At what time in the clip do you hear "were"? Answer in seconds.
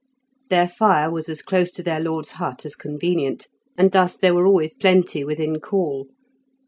4.33-4.47